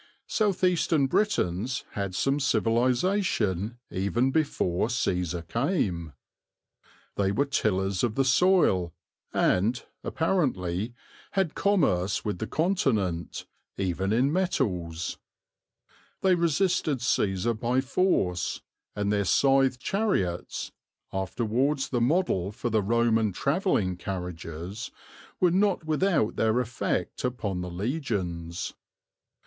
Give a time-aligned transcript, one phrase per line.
[0.25, 6.13] South eastern Britons had some civilization even before Cæsar came.
[7.17, 8.95] They were tillers of the soil
[9.31, 10.95] and, apparently,
[11.33, 13.45] had commerce with the Continent,
[13.77, 15.19] even in metals.
[16.21, 18.63] They resisted Cæsar by force,
[18.95, 20.71] and their scythe chariots
[21.13, 24.89] (afterwards the model for the Roman travelling carriages)
[25.39, 28.73] were not without their effect upon the legions.